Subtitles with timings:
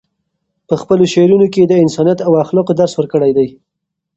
[0.67, 3.47] په خپلو شعرونو کې یې د انسانیت او اخلاقو درس ورکړی دی.